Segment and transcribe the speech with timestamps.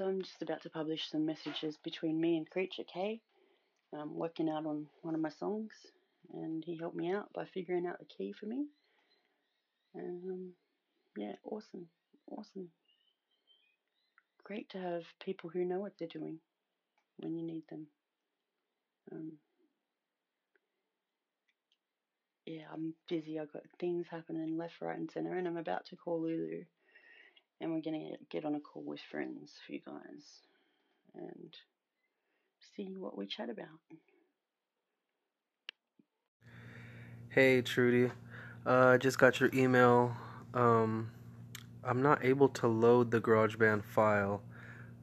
[0.00, 3.20] so I'm just about to publish some messages between me and Creature K.
[3.94, 5.72] I'm working out on one of my songs,
[6.32, 8.64] and he helped me out by figuring out the key for me.
[9.94, 10.52] Um,
[11.18, 11.86] yeah, awesome,
[12.30, 12.70] awesome.
[14.42, 16.38] Great to have people who know what they're doing
[17.18, 17.86] when you need them.
[19.12, 19.32] Um,
[22.46, 23.38] yeah, I'm busy.
[23.38, 26.64] I've got things happening left, right, and center, and I'm about to call Lulu,
[27.60, 30.40] and we're gonna get on a call with friends for you guys,
[31.14, 31.54] and
[32.76, 33.66] see what we chat about.
[37.28, 38.10] Hey Trudy,
[38.66, 40.16] uh, just got your email.
[40.54, 41.10] Um,
[41.84, 44.42] I'm not able to load the GarageBand file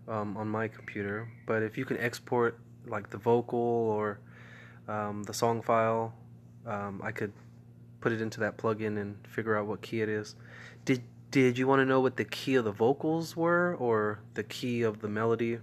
[0.08, 4.20] um, on my computer, but if you can export like the vocal or
[4.88, 6.14] um, the song file,
[6.66, 7.34] um, I could
[8.02, 10.36] put it into that plugin and figure out what key it is.
[10.86, 14.44] Did Did you want to know what the key of the vocals were or the
[14.44, 15.60] key of the melody?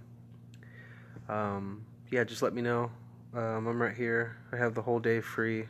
[1.27, 2.91] Um, yeah, just let me know.
[3.33, 4.37] Um, I'm right here.
[4.51, 5.65] I have the whole day free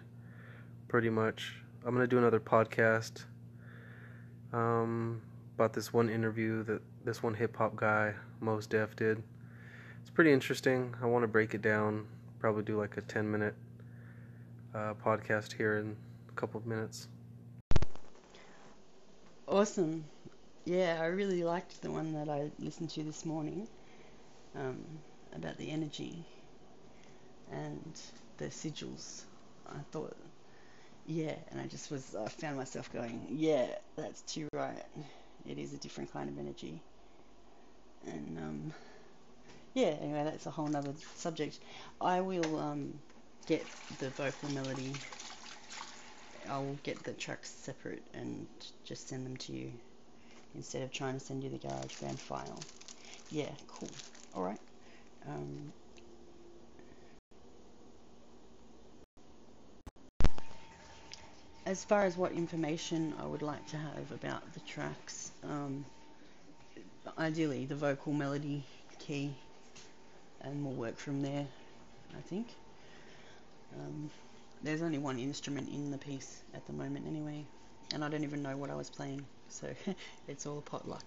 [0.89, 1.53] pretty much.
[1.85, 3.23] I'm gonna do another podcast
[4.51, 5.21] um,
[5.55, 9.23] about this one interview that this one hip hop guy, Mos Def, did.
[10.01, 10.93] It's pretty interesting.
[11.01, 12.05] I want to break it down.
[12.39, 13.55] Probably do like a 10 minute
[14.73, 15.95] uh, podcast here in
[16.27, 17.07] a couple of minutes.
[19.47, 20.05] Awesome.
[20.65, 23.67] Yeah, I really liked the one that I listened to this morning
[24.55, 24.85] um,
[25.33, 26.25] about the energy
[27.51, 27.99] and
[28.37, 29.23] the sigils.
[29.67, 30.15] I thought
[31.07, 34.83] yeah, and I just was, I found myself going, yeah, that's too right.
[35.45, 36.81] It is a different kind of energy.
[38.07, 38.73] And, um,
[39.73, 41.59] yeah, anyway, that's a whole nother subject.
[41.99, 42.99] I will, um,
[43.45, 43.67] get
[43.99, 45.01] the vocal melody,
[46.49, 48.47] I'll get the tracks separate and
[48.83, 49.71] just send them to you
[50.55, 52.59] instead of trying to send you the GarageBand file.
[53.31, 53.89] Yeah, cool.
[54.35, 54.59] Alright.
[55.27, 55.73] Um,
[61.65, 65.83] as far as what information I would like to have about the tracks, um,
[67.17, 68.63] ideally the vocal melody
[68.99, 69.33] key,
[70.41, 71.47] and we'll work from there,
[72.17, 72.47] I think.
[73.79, 74.09] Um,
[74.63, 77.45] there's only one instrument in the piece at the moment anyway,
[77.93, 79.67] and I don't even know what I was playing, so
[80.27, 81.05] it's all potluck.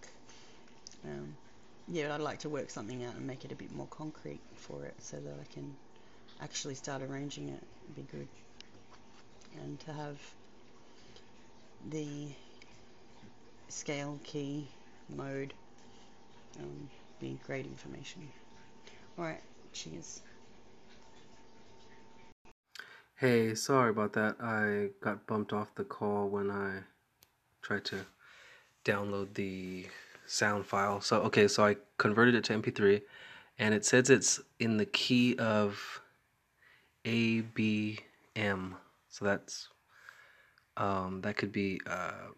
[1.04, 1.34] Um,
[1.88, 4.84] yeah, I'd like to work something out and make it a bit more concrete for
[4.84, 5.74] it so that I can
[6.42, 7.62] actually start arranging it.
[7.84, 8.28] It'd be good.
[9.62, 10.18] And to have
[11.90, 12.28] the
[13.68, 14.66] scale key
[15.16, 15.54] mode
[16.58, 16.88] um,
[17.20, 18.28] be great information.
[19.18, 19.42] Alright,
[19.72, 20.20] cheers.
[23.18, 24.36] Hey, sorry about that.
[24.40, 26.82] I got bumped off the call when I
[27.62, 28.06] tried to
[28.84, 29.86] download the
[30.24, 31.00] sound file.
[31.00, 33.02] So, okay, so I converted it to MP3
[33.58, 36.00] and it says it's in the key of
[37.04, 37.98] A, B,
[38.36, 38.76] M.
[39.08, 39.66] So that's
[40.76, 42.28] um, that could be uh,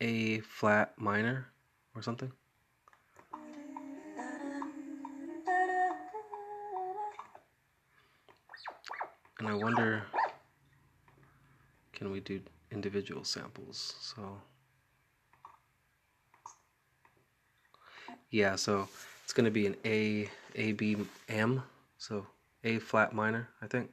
[0.00, 1.46] A flat minor
[1.94, 2.32] or something.
[9.40, 10.02] And I wonder,
[11.94, 13.94] can we do individual samples?
[13.98, 14.36] So,
[18.30, 18.86] yeah, so
[19.24, 20.94] it's going to be an A, A, B,
[21.30, 21.62] M.
[21.96, 22.26] So
[22.64, 23.88] A flat minor, I think.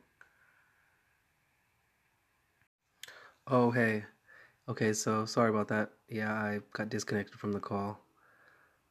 [3.47, 4.03] Oh, hey.
[4.67, 5.91] Okay, so sorry about that.
[6.09, 8.01] Yeah, I got disconnected from the call.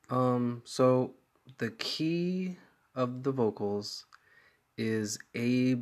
[0.08, 1.16] Um, so
[1.58, 2.56] the key
[2.94, 4.06] of the vocals
[4.78, 5.76] is A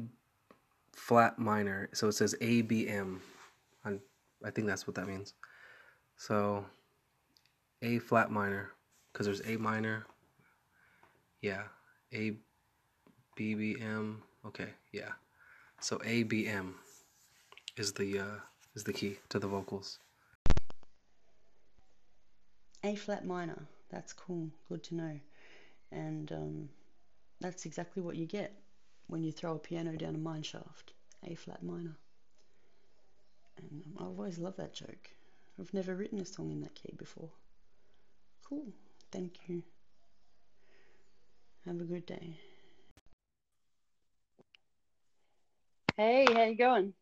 [0.97, 1.89] flat minor.
[1.93, 3.21] So it says A B M.
[3.87, 5.33] I think that's what that means.
[6.17, 6.67] So
[7.83, 8.73] A flat minor
[9.13, 10.07] because there's A minor.
[11.41, 11.63] Yeah,
[12.13, 12.33] A
[13.37, 14.23] B B M.
[14.47, 15.13] Okay, yeah.
[15.81, 16.75] So A B M
[17.77, 18.41] is the uh
[18.75, 19.99] is the key to the vocals.
[22.83, 23.67] A flat minor.
[23.91, 24.51] That's cool.
[24.69, 25.21] Good to know.
[25.91, 26.69] And um,
[27.41, 28.53] that's exactly what you get
[29.07, 30.93] when you throw a piano down a mine shaft.
[31.25, 31.99] A flat minor.
[33.57, 35.11] And um, I've always loved that joke.
[35.59, 37.31] I've never written a song in that key before.
[38.45, 38.73] Cool.
[39.11, 39.63] Thank you.
[41.65, 42.39] Have a good day.
[45.97, 46.95] Hey, how you going?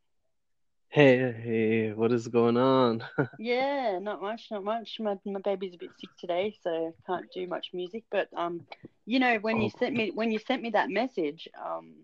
[0.92, 3.02] Hey, hey, what is going on?
[3.38, 4.98] Yeah, not much, not much.
[5.00, 8.04] My my baby's a bit sick today, so can't do much music.
[8.10, 8.62] But um,
[9.06, 11.94] you know, when you Oh, sent me when you sent me that message, um,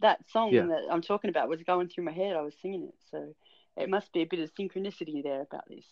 [0.00, 0.66] that song yeah.
[0.68, 2.36] that I'm talking about was going through my head.
[2.36, 3.34] I was singing it, so
[3.76, 5.86] it must be a bit of synchronicity there about this.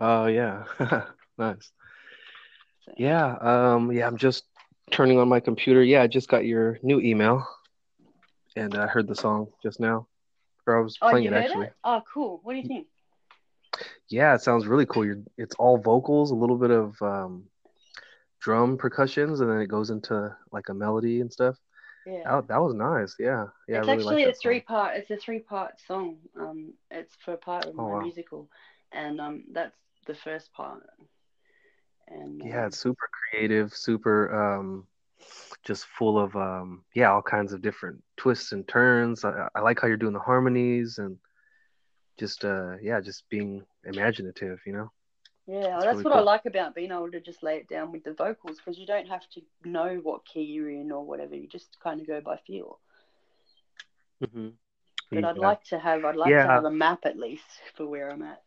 [0.00, 0.64] Oh, yeah.
[1.38, 1.72] Nice.
[2.84, 4.44] So, Yeah, um, yeah, I'm just
[4.90, 5.82] turning on my computer.
[5.82, 7.46] Yeah, I just got your new email,
[8.56, 10.06] and I heard the song just now.
[10.66, 11.66] Or I was Oh, playing it actually.
[11.66, 11.72] it?
[11.84, 12.40] Oh, cool.
[12.42, 12.86] What do you think?
[14.08, 15.04] Yeah, it sounds really cool.
[15.04, 17.44] You're, it's all vocals, a little bit of um,
[18.40, 21.56] drum percussions, and then it goes into like a melody and stuff.
[22.06, 22.22] Yeah.
[22.24, 23.16] That, that was nice.
[23.18, 24.60] Yeah, yeah, it's really actually a three song.
[24.60, 24.96] part.
[24.96, 26.16] It's a three part song.
[26.38, 28.02] Um, it's for part of Oh, my wow.
[28.02, 28.48] musical,
[28.92, 29.76] and um, that's
[30.06, 30.82] the first part.
[32.08, 34.86] And Yeah, um, it's super creative, super um,
[35.64, 39.24] just full of um, yeah, all kinds of different twists and turns.
[39.24, 41.16] I, I like how you're doing the harmonies and
[42.18, 44.90] just uh, yeah, just being imaginative, you know.
[45.46, 47.68] yeah, well, That's that's really what I like about being able to just lay it
[47.68, 51.04] down with the vocals because you don't have to know what key you're in or
[51.04, 51.34] whatever.
[51.36, 52.78] You just kind of go by feel.
[54.20, 54.48] hmm
[55.10, 56.04] But I'd like to have.
[56.04, 57.44] I'd like to have a map at least
[57.76, 58.42] for where I'm at.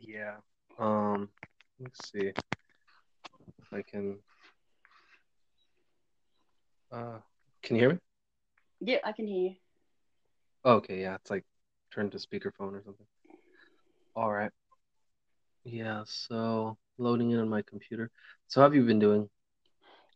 [0.00, 0.36] yeah.
[0.78, 1.28] Um,
[1.80, 2.34] let's see if
[3.72, 4.18] I can.
[6.94, 7.18] Uh,
[7.62, 7.98] can you hear me?
[8.80, 9.54] Yeah, I can hear you.
[10.64, 11.44] Oh, okay, yeah, it's like
[11.92, 13.06] turned to speakerphone or something.
[14.14, 14.50] All right.
[15.64, 18.10] Yeah, so loading in on my computer.
[18.46, 19.28] So how have you been doing?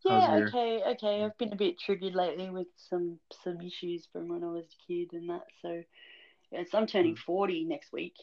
[0.04, 1.24] Yeah, your okay, okay.
[1.24, 4.86] I've been a bit triggered lately with some some issues from when I was a
[4.86, 5.42] kid and that.
[5.60, 5.82] So,
[6.52, 7.18] yeah, yes, I'm turning Mm.
[7.26, 8.14] 40 next week.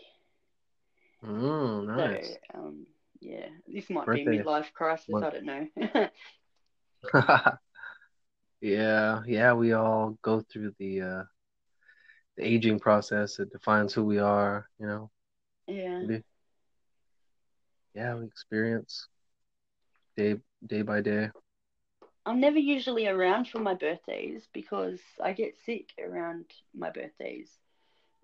[1.23, 2.37] Mm, nice.
[2.53, 2.87] So, um,
[3.19, 5.09] yeah, this might be a midlife crisis.
[5.09, 5.25] month.
[5.25, 5.67] I don't know.
[8.65, 11.23] Yeah, yeah, we all go through the uh
[12.37, 13.39] the aging process.
[13.39, 15.11] It defines who we are, you know.
[15.67, 16.03] yeah.
[16.03, 16.23] We-
[17.95, 19.07] Yeah, we experience
[20.17, 20.35] day
[20.65, 21.31] day by day.
[22.25, 27.59] I'm never usually around for my birthdays because I get sick around my birthdays.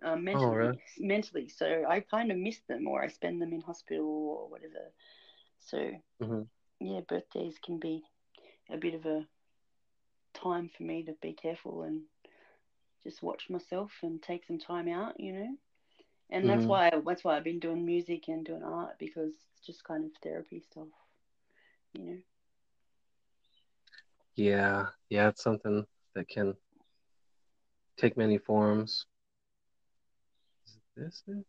[0.03, 0.79] Um, mentally, Oh, really?
[0.99, 1.49] mentally.
[1.49, 4.07] So I kind of miss them, or I spend them in hospital
[4.39, 4.91] or whatever.
[5.59, 6.49] So Mhm.
[6.79, 8.03] yeah, birthdays can be
[8.69, 9.27] a bit of a
[10.33, 12.01] time for me to be careful and
[13.03, 15.57] just watch myself and take some time out, you know.
[16.29, 16.67] And that's Mhm.
[16.67, 20.11] why that's why I've been doing music and doing art because it's just kind of
[20.23, 20.87] therapy stuff,
[21.93, 22.17] you know.
[24.35, 26.55] Yeah, yeah, it's something that can
[27.97, 29.05] take many forms.
[30.65, 31.45] Is this it?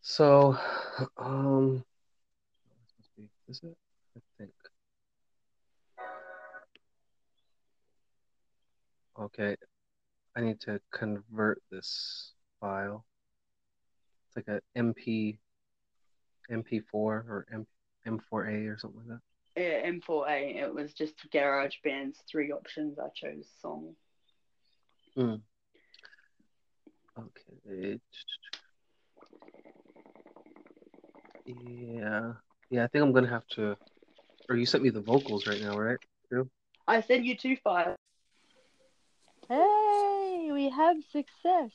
[0.00, 0.56] So,
[1.16, 1.91] um, this must be,
[3.48, 3.76] is it?
[4.16, 4.52] I think.
[9.18, 9.56] Okay,
[10.36, 13.04] I need to convert this file.
[14.26, 15.38] It's like a MP,
[16.50, 17.66] MP4 or M,
[18.06, 19.20] M4A or something like that.
[19.54, 20.56] Yeah, M4A.
[20.56, 22.98] It was just GarageBand's three options.
[22.98, 23.94] I chose song.
[25.14, 25.34] Hmm.
[27.18, 28.00] Okay.
[31.44, 32.32] Yeah.
[32.72, 33.76] Yeah, I think I'm gonna have to.
[34.48, 35.98] Or you sent me the vocals right now, right?
[36.88, 37.98] I sent you two files.
[39.46, 41.70] Hey, we have success.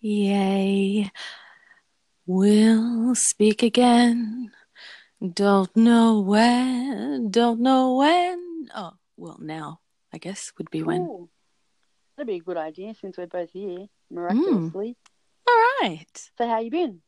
[0.00, 1.10] Yay.
[2.26, 4.52] We'll speak again.
[5.20, 8.68] Don't know when, don't know when.
[8.74, 9.80] Oh, well, now,
[10.12, 11.28] I guess, would be when.
[12.16, 14.14] That'd be a good idea since we're both here hmm.
[14.14, 14.96] miraculously.
[15.48, 16.30] All right.
[16.38, 17.00] So how you been?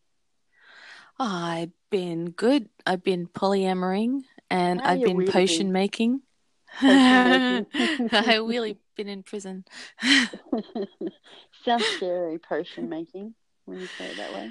[1.18, 2.68] I've been good.
[2.85, 5.73] I've been polyamoring and I've been weirdo potion bee.
[5.73, 6.23] making.
[6.80, 7.66] Potion making.
[8.12, 9.64] I really been in prison.
[11.64, 14.50] Sounds scary, potion making, when you say it that way.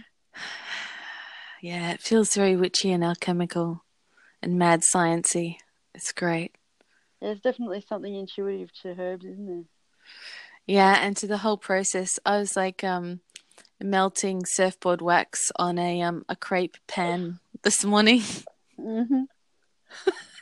[1.62, 3.84] yeah, it feels very witchy and alchemical
[4.41, 5.57] and mad sciency.
[5.93, 6.55] It's great.
[7.22, 9.63] There's definitely something intuitive to herbs, isn't there?
[10.67, 13.22] Yeah, and to the whole process, I was like um,
[13.82, 18.22] melting surfboard wax on a um, a crepe pan this morning.
[18.77, 19.24] hmm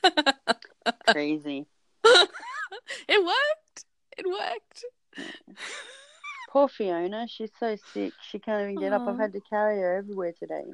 [1.09, 1.65] Crazy.
[2.03, 3.85] it worked.
[4.17, 4.85] It worked.
[6.51, 8.13] Poor Fiona, she's so sick.
[8.29, 9.07] She can't even get up.
[9.07, 10.65] I've had to carry her everywhere today.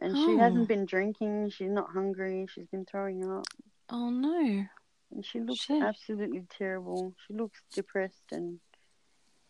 [0.00, 0.38] And she Oh.
[0.38, 1.50] hasn't been drinking.
[1.50, 2.46] She's not hungry.
[2.52, 3.44] She's been throwing up.
[3.90, 4.64] Oh no.
[5.10, 5.82] And she looks Shit.
[5.82, 7.14] absolutely terrible.
[7.26, 8.60] She looks depressed and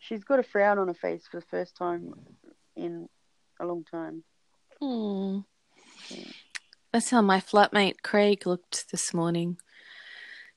[0.03, 2.13] she's got a frown on her face for the first time
[2.77, 3.09] in
[3.61, 4.25] a long time.
[4.81, 5.39] Hmm.
[6.09, 6.25] Yeah.
[6.93, 9.59] That's how my flatmate Craig looked this morning.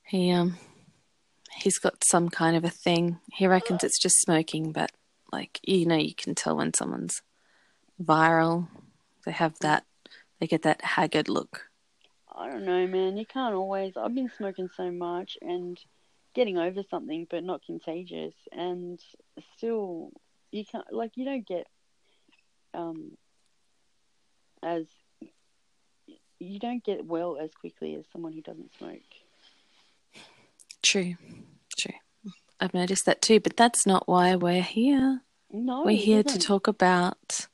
[0.02, 0.58] He um
[1.52, 3.18] he's got some kind of a thing.
[3.32, 4.90] He reckons it's just smoking, but
[5.32, 7.22] like you know, you can tell when someone's
[8.02, 8.68] viral.
[9.24, 9.84] They have that
[10.40, 11.70] they get that haggard look.
[12.34, 13.16] I don't know, man.
[13.16, 13.96] You can't always.
[13.96, 15.78] I've been smoking so much and
[16.34, 18.34] getting over something, but not contagious.
[18.52, 19.00] And
[19.56, 20.10] still,
[20.50, 21.66] you can't like you don't get
[22.74, 23.16] um
[24.62, 24.86] as
[26.38, 29.00] you don't get well as quickly as someone who doesn't smoke.
[30.82, 31.14] True,
[31.78, 31.94] true.
[32.60, 35.22] I've noticed that too, but that's not why we're here.
[35.50, 37.46] No, we're here to talk about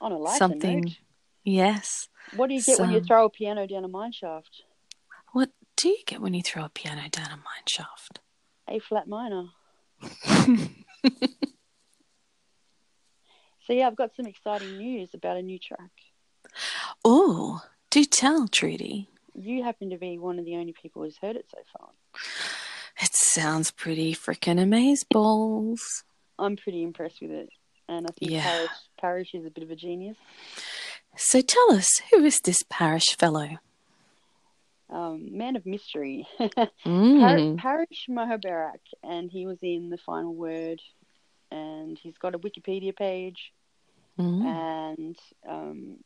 [0.00, 0.80] on a lighter something.
[0.82, 0.96] note.
[1.44, 2.08] Yes.
[2.36, 4.62] What do you get when you throw a piano down a mine shaft?
[5.32, 8.20] What do you get when you throw a piano down a mine shaft?
[8.68, 9.46] A flat minor.
[13.66, 15.90] So yeah, I've got some exciting news about a new track.
[17.04, 19.10] Oh, do tell, Trudy.
[19.34, 21.90] You happen to be one of the only people who's heard it so far.
[23.02, 25.80] It sounds pretty freaking amazeballs.
[26.38, 27.50] I'm pretty impressed with it,
[27.90, 28.42] and I think Yeah.
[28.42, 30.16] Parish, Parish is a bit of a genius.
[31.18, 33.58] So tell us, who is this parish fellow?
[34.90, 37.20] Um, man of mystery, Mm.
[37.20, 40.80] Par- Parish Mohabarak, and he was in the Final Word,
[41.50, 43.52] and he's got a Wikipedia page,
[44.18, 44.44] Mm.
[44.44, 45.16] and
[45.46, 45.96] um,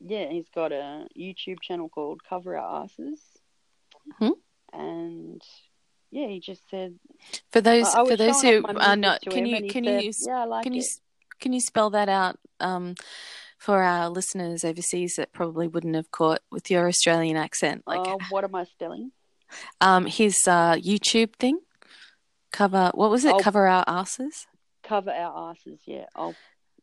[0.00, 3.20] yeah, he's got a YouTube channel called Cover Our Asses,
[4.20, 4.32] Mhm.
[4.74, 5.42] and
[6.10, 6.98] yeah, he just said
[7.50, 10.64] For those for those who are not, can you can said, you yeah, I like
[10.64, 10.84] can you it.
[10.84, 11.00] s-
[11.40, 12.94] can you spell that out um,
[13.58, 17.82] for our listeners overseas that probably wouldn't have caught with your Australian accent?
[17.86, 19.12] Like oh, what am I spelling?
[19.80, 21.60] um, his uh, YouTube thing.
[22.50, 23.34] Cover what was it?
[23.34, 23.38] Oh.
[23.38, 24.46] Cover our asses.
[24.82, 25.80] Cover Our Asses.
[25.84, 26.34] Yeah, I'll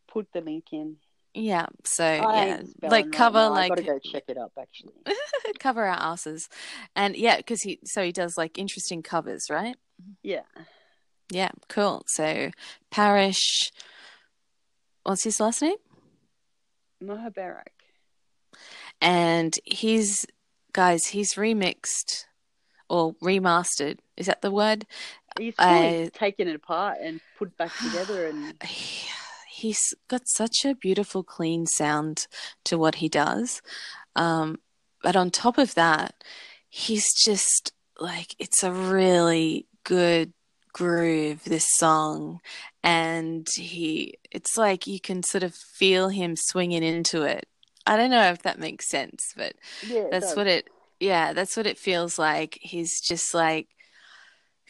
[0.07, 0.97] put the link in.
[1.33, 1.65] Yeah.
[1.83, 3.39] So I yeah, like right cover.
[3.39, 4.93] I like gotta go check it up actually.
[5.59, 6.47] cover our asses,
[6.95, 9.75] and yeah, because he so he does like interesting covers, right?
[10.21, 10.41] Yeah,
[11.31, 12.03] Yeah, cool.
[12.07, 12.51] So
[12.91, 13.71] Parish,
[15.03, 15.77] what's his last name?
[17.05, 17.67] Mohabarak.
[19.01, 20.25] And he's
[20.73, 22.25] guys, he's remixed
[22.89, 23.99] or remastered.
[24.17, 24.85] Is that the word?
[25.37, 29.09] He's fully I- taken it apart and put back together, and He-
[29.57, 32.27] He's got such a beautiful, clean sound
[32.65, 33.61] to what he does.
[34.13, 34.59] Um,
[35.01, 36.25] but on top of that,
[36.67, 40.33] he's just like, it's a really good
[40.75, 42.41] groove, this song.
[42.83, 47.47] And he, it's like you can sort of feel him swinging into it.
[47.87, 49.53] I don't know if that makes sense, but
[49.87, 50.37] yeah, that's does.
[50.37, 53.67] what it yeah that's what it feels like he's just like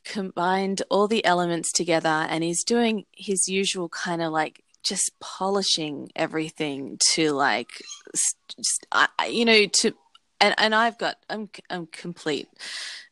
[0.04, 6.10] combined all the elements together and he's doing his usual kind of like just polishing
[6.16, 7.70] everything to like
[8.14, 9.94] s- just, I, I- you know to
[10.40, 12.48] and and I've got I'm I'm complete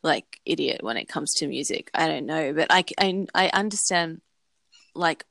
[0.01, 1.89] like idiot when it comes to music.
[1.93, 4.21] I don't know but I I, I understand
[4.95, 5.25] like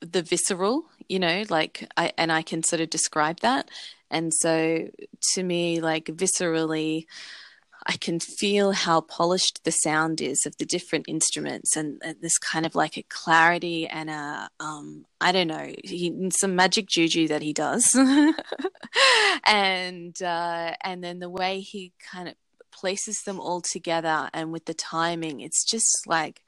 [0.00, 3.70] the visceral you know like I and I can sort of describe that.
[4.10, 4.88] And so
[5.34, 7.06] to me like viscerally
[7.90, 12.36] I can feel how polished the sound is of the different instruments and, and this
[12.36, 17.28] kind of like a clarity and a um I don't know he, some magic juju
[17.28, 17.98] that he does.
[19.44, 22.34] And uh and then the way he kind of
[22.70, 26.42] places them all together and with the timing it's just like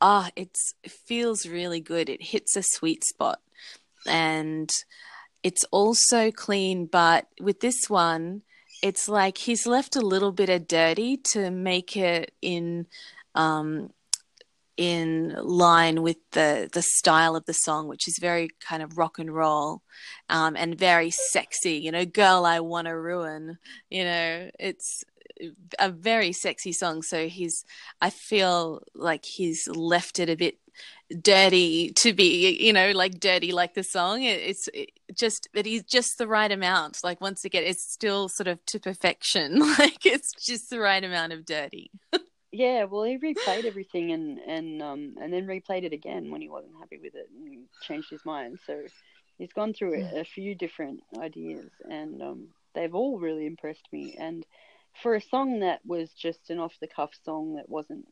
[0.00, 2.08] ah it's it feels really good.
[2.08, 3.40] It hits a sweet spot.
[4.06, 4.70] And
[5.42, 8.42] it's also clean but with this one
[8.82, 12.86] it's like he's left a little bit of dirty to make it in
[13.34, 13.90] um
[14.76, 19.18] in line with the the style of the song which is very kind of rock
[19.18, 19.82] and roll
[20.28, 21.78] um and very sexy.
[21.78, 23.58] You know girl i want to ruin
[23.90, 25.02] you know it's
[25.78, 27.02] a very sexy song.
[27.02, 27.64] So he's
[28.00, 30.58] i feel like he's left it a bit
[31.22, 35.64] dirty to be you know like dirty like the song it, it's it just but
[35.64, 40.04] he's just the right amount like once again it's still sort of to perfection like
[40.04, 41.90] it's just the right amount of dirty
[42.52, 46.48] Yeah, well, he replayed everything and and um and then replayed it again when he
[46.48, 48.60] wasn't happy with it and changed his mind.
[48.66, 48.82] So
[49.38, 54.16] he's gone through a, a few different ideas and um they've all really impressed me.
[54.18, 54.46] And
[55.02, 58.06] for a song that was just an off the cuff song that wasn't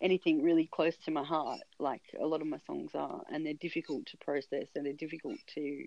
[0.00, 3.54] anything really close to my heart, like a lot of my songs are, and they're
[3.54, 5.84] difficult to process and they're difficult to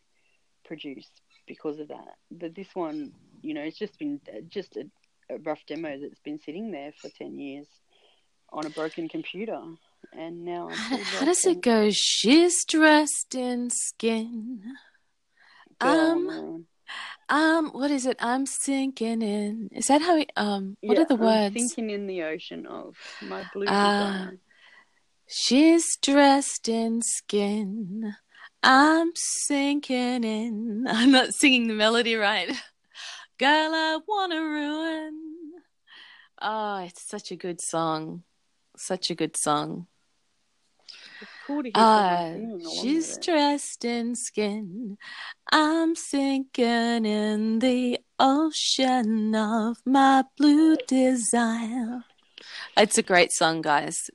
[0.65, 1.09] produce
[1.47, 2.15] because of that.
[2.29, 4.85] But this one, you know, it's just been just a,
[5.33, 7.67] a rough demo that's been sitting there for 10 years
[8.49, 9.61] on a broken computer.
[10.13, 14.63] And now how, how does it go she's dressed in skin
[15.81, 16.65] um.
[17.31, 21.07] Um what is it i'm sinking in is that how he, um what Yeah, are
[21.07, 21.55] the words?
[21.55, 24.37] I'm Sinking in the ocean of my blue desire.
[25.27, 28.13] She's dressed in skin.
[28.61, 30.85] I'm sinking in.
[30.89, 32.49] I'm not singing the melody right.
[33.39, 35.51] Girl, I wanna ruin.
[36.41, 38.23] Oh, it's such a good song.
[38.75, 39.87] Such a good song.
[41.51, 44.97] Cool to hear along uh, she's dressed in skin.
[45.51, 52.03] I'm sinking in the ocean of my blue desire.
[52.77, 54.09] It's a great song, guys.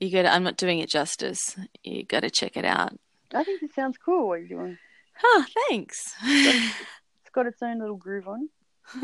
[0.00, 0.26] You got.
[0.26, 1.56] I'm not doing it justice.
[1.82, 2.98] You got to check it out.
[3.32, 4.78] I think it sounds cool what you're doing.
[5.22, 6.14] Oh, thanks.
[6.24, 8.48] It's got its own little groove on.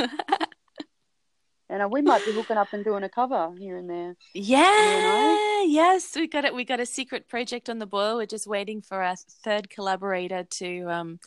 [1.71, 4.17] And we might be hooking up and doing a cover here and there.
[4.35, 6.53] Yeah, yes, we got it.
[6.53, 8.17] We got a secret project on the boil.
[8.17, 11.21] We're just waiting for our third collaborator to um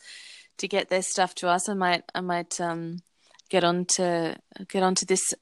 [0.58, 1.70] to get their stuff to us.
[1.70, 2.98] I might I might um
[3.48, 4.36] get on to
[4.68, 5.32] get onto this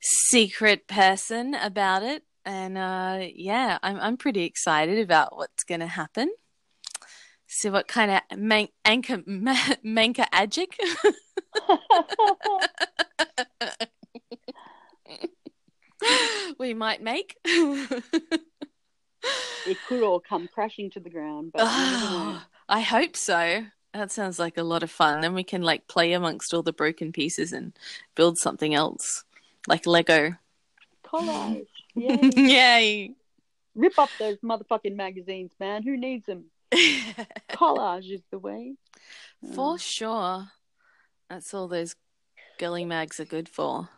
[0.00, 2.24] secret person about it.
[2.44, 6.28] And uh yeah, I'm I'm pretty excited about what's going to happen.
[7.46, 10.74] See what kind of man- anchor ma- manka adjik
[16.58, 17.36] we might make.
[19.66, 22.38] It could all come crashing to the ground, but you never oh, know.
[22.38, 23.64] Oh, I hope so.
[23.92, 25.20] That sounds like a lot of fun.
[25.20, 27.72] Then we can like play amongst all the broken pieces and
[28.14, 29.24] build something else,
[29.66, 30.36] like Lego.
[31.04, 31.66] collage.
[31.94, 32.30] Yay.
[32.36, 33.10] Yay!
[33.74, 35.82] Rip up those motherfucking magazines, man.
[35.82, 36.46] Who needs them?
[37.50, 38.76] Collage is the way.
[39.54, 39.78] for uh.
[39.78, 40.48] sure.
[41.28, 41.96] That's all those
[42.58, 43.88] girly mags are good for,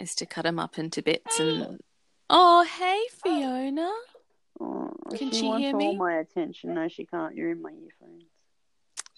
[0.00, 1.62] is to cut them up into bits and.
[1.62, 1.78] Oh,
[2.30, 3.90] oh hey Fiona.
[4.60, 6.74] Oh, oh, Can she, she wants hear all my attention.
[6.74, 7.34] No, she can't.
[7.34, 8.24] You're in my earphones.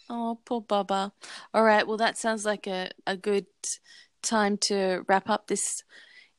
[0.09, 1.13] Oh, poor Bubba.
[1.55, 3.47] All right, well, that sounds like a, a good
[4.23, 5.85] time to wrap up this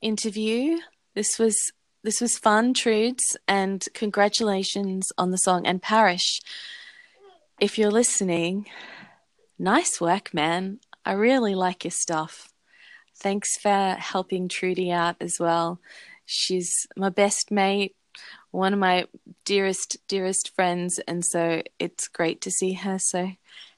[0.02, 0.78] interview.
[1.16, 1.56] This was
[2.04, 5.68] this was fun, Trudes, and congratulations on the song.
[5.68, 6.42] And Parish,
[7.60, 8.68] if you're listening,
[9.60, 10.80] nice work, man.
[11.06, 12.51] I really like your stuff.
[13.22, 15.80] Thanks for helping Trudy out as well.
[16.26, 17.96] She's my best mate,
[18.50, 19.06] one of my
[19.46, 23.32] dearest, dearest friends, and so it's great to see her so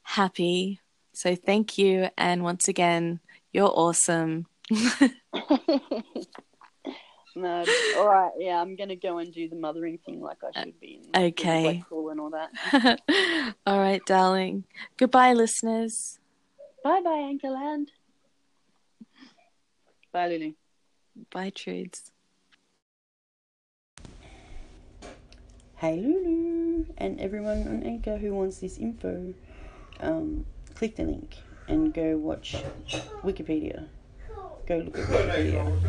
[0.03, 0.79] happy.
[1.11, 3.19] So thank you, and once again,
[3.51, 4.47] you're awesome.
[7.35, 7.65] No,
[7.97, 8.31] all right.
[8.37, 11.01] Yeah, I'm gonna go and do the mothering thing like I should be.
[11.15, 11.83] And okay.
[11.89, 13.01] Cool and all that.
[13.65, 14.65] All right, darling.
[14.97, 16.19] Goodbye, listeners.
[16.83, 17.87] Bye, bye, Anchorland.
[20.13, 20.55] Bye, Lily.
[21.31, 22.11] Bye, Trudes.
[25.77, 29.33] Hey Lulu and everyone on Anchor who wants this info,
[30.01, 30.45] um,
[30.75, 32.55] click the link and go watch
[33.23, 33.87] Wikipedia.
[34.67, 35.79] Go look at Wikipedia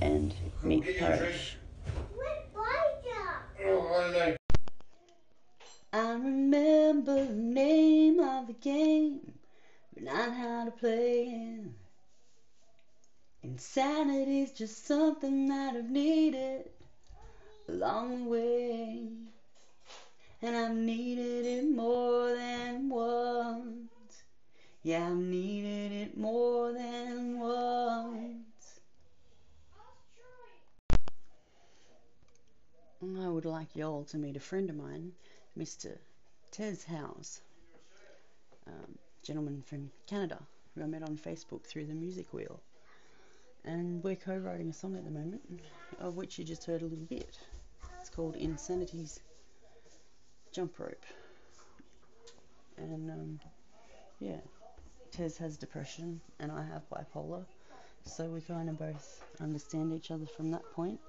[0.00, 1.58] and meet Parish.
[5.92, 9.34] I remember the name of the game,
[9.92, 11.87] but not how to play it.
[13.50, 16.68] Insanity's just something that I've needed
[17.66, 19.08] along the way.
[20.42, 24.22] And I've needed it more than once.
[24.82, 28.80] Yeah, I've needed it more than once.
[33.02, 35.12] I would like y'all to meet a friend of mine,
[35.58, 35.96] Mr.
[36.50, 37.40] Tez House,
[38.66, 40.38] um, gentleman from Canada,
[40.74, 42.60] who I met on Facebook through the music wheel.
[43.64, 45.42] And we're co writing a song at the moment,
[45.98, 47.38] of which you just heard a little bit.
[48.00, 49.20] It's called Insanity's
[50.52, 51.04] Jump Rope.
[52.76, 53.40] And um,
[54.20, 54.40] yeah,
[55.10, 57.44] Tez has depression and I have bipolar,
[58.04, 61.00] so we kind of both understand each other from that point.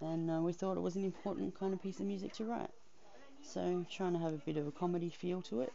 [0.00, 2.70] And uh, we thought it was an important kind of piece of music to write.
[3.42, 5.72] So trying to have a bit of a comedy feel to it.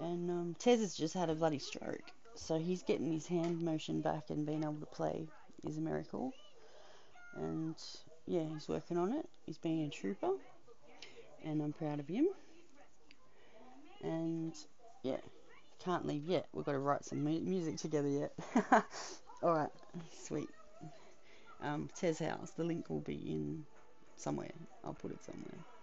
[0.00, 4.00] And um, Tez has just had a bloody stroke, so he's getting his hand motion
[4.00, 5.26] back and being able to play
[5.64, 6.32] is a miracle.
[7.36, 7.76] And
[8.26, 9.28] yeah, he's working on it.
[9.46, 10.32] He's being a trooper,
[11.44, 12.28] and I'm proud of him.
[14.02, 14.54] And
[15.02, 15.16] yeah,
[15.84, 16.46] can't leave yet.
[16.52, 18.32] We've got to write some mu- music together yet.
[19.42, 19.70] All right,
[20.22, 20.48] sweet.
[21.62, 22.50] Um, Tez House.
[22.50, 23.64] The link will be in
[24.16, 24.52] somewhere.
[24.84, 25.73] I'll put it somewhere.